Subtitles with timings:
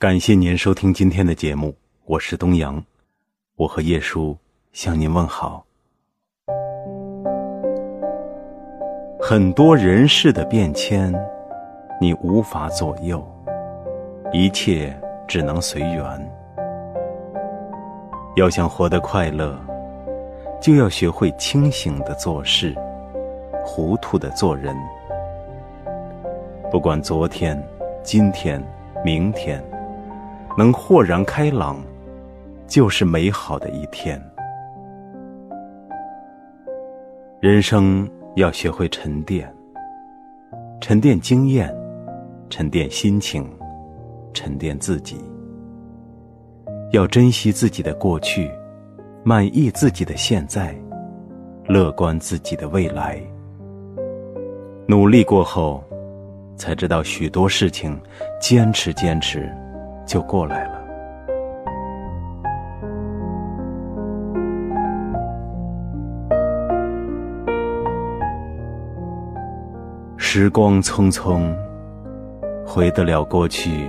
[0.00, 2.80] 感谢您收听今天的节目，我是东阳，
[3.56, 4.36] 我和叶叔
[4.70, 5.66] 向您问好。
[9.20, 11.12] 很多人事的变迁，
[12.00, 13.26] 你无法左右，
[14.32, 16.32] 一切只能随缘。
[18.36, 19.58] 要想活得快乐，
[20.60, 22.72] 就要学会清醒的做事，
[23.64, 24.76] 糊涂的做人。
[26.70, 27.60] 不管昨天、
[28.04, 28.62] 今天、
[29.04, 29.60] 明天。
[30.58, 31.80] 能豁然开朗，
[32.66, 34.20] 就是美好的一天。
[37.38, 39.48] 人生要学会沉淀，
[40.80, 41.72] 沉淀经验，
[42.50, 43.48] 沉淀心情，
[44.34, 45.16] 沉淀自己。
[46.90, 48.50] 要珍惜自己的过去，
[49.22, 50.74] 满意自己的现在，
[51.68, 53.22] 乐观自己的未来。
[54.88, 55.84] 努力过后，
[56.56, 57.96] 才知道许多事情，
[58.40, 59.48] 坚持坚持。
[60.08, 60.78] 就过来了。
[70.16, 71.54] 时光匆匆，
[72.66, 73.86] 回得了过去，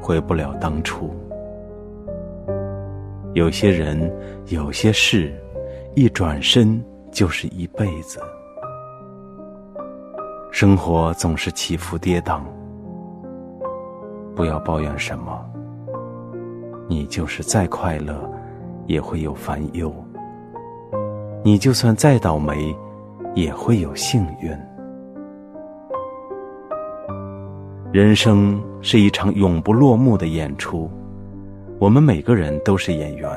[0.00, 1.10] 回不了当初。
[3.34, 4.12] 有些人，
[4.46, 5.32] 有些事，
[5.96, 8.20] 一转身就是一辈子。
[10.52, 12.40] 生活总是起伏跌宕。
[14.40, 15.38] 不要抱怨什么，
[16.88, 18.18] 你就是再快乐，
[18.86, 19.90] 也会有烦忧；
[21.44, 22.74] 你就算再倒霉，
[23.34, 24.50] 也会有幸运。
[27.92, 30.90] 人生是一场永不落幕的演出，
[31.78, 33.30] 我们每个人都是演员，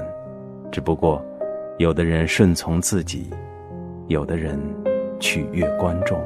[0.71, 1.21] 只不过，
[1.79, 3.29] 有的人顺从自己，
[4.07, 4.57] 有的人
[5.19, 6.17] 取悦观众。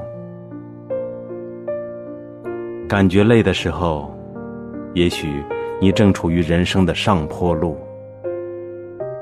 [2.88, 4.16] 感觉累的时候。
[4.98, 5.44] 也许
[5.80, 7.78] 你正处于人生的上坡路，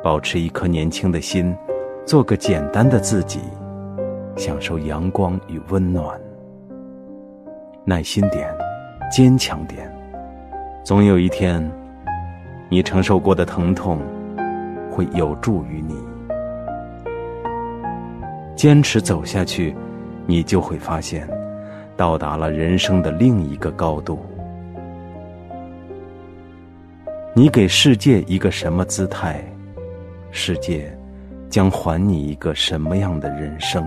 [0.01, 1.53] 保持一颗年轻的心，
[2.05, 3.41] 做个简单的自己，
[4.37, 6.17] 享受阳光与温暖。
[7.83, 8.49] 耐心点，
[9.11, 9.93] 坚强点，
[10.81, 11.69] 总有一天，
[12.69, 13.99] 你承受过的疼痛
[14.89, 15.97] 会有助于你。
[18.55, 19.75] 坚持走下去，
[20.25, 21.27] 你就会发现，
[21.97, 24.17] 到达了人生的另一个高度。
[27.37, 29.43] 你给世界一个什么姿态，
[30.31, 30.89] 世界
[31.49, 33.85] 将还你一个什么样的人生？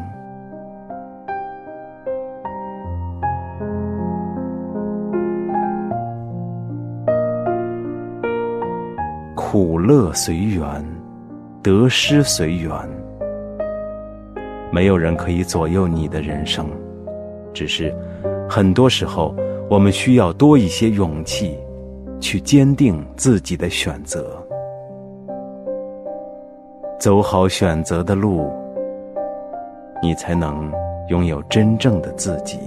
[9.35, 10.85] 苦乐随缘，
[11.63, 12.71] 得失随缘。
[14.71, 16.69] 没有人可以左右你的人生，
[17.55, 17.95] 只是
[18.47, 19.35] 很多时候，
[19.71, 21.59] 我们需要多一些勇气。
[22.21, 24.45] 去坚定自己的选择，
[26.99, 28.51] 走好选择的路，
[30.03, 30.73] 你才能
[31.09, 32.59] 拥有真正的自己。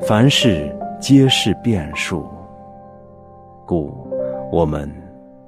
[0.00, 2.26] 凡事皆是变数，
[3.66, 3.92] 故
[4.50, 4.90] 我们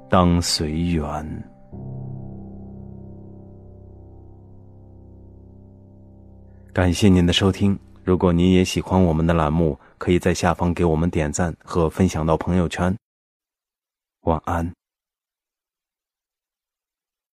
[0.09, 1.43] 当随缘。
[6.71, 7.77] 感谢您的收听。
[8.03, 12.95] 如果您也喜欢我们的栏目，可以在下方给我们点赞和分享到朋友圈。
[14.23, 14.82] 晚安。